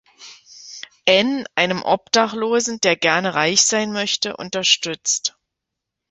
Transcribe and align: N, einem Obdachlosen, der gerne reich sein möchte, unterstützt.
N, 1.05 1.45
einem 1.53 1.83
Obdachlosen, 1.83 2.81
der 2.81 2.95
gerne 2.95 3.35
reich 3.35 3.61
sein 3.61 3.91
möchte, 3.91 4.35
unterstützt. 4.35 5.37